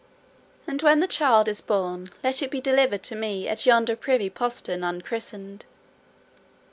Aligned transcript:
And 0.65 0.81
when 0.81 0.99
the 0.99 1.05
child 1.07 1.47
is 1.47 1.61
born 1.61 2.09
let 2.23 2.41
it 2.41 2.49
be 2.49 2.59
delivered 2.59 3.03
to 3.03 3.15
me 3.15 3.47
at 3.47 3.67
yonder 3.67 3.95
privy 3.95 4.31
postern 4.31 4.83
unchristened. 4.83 5.67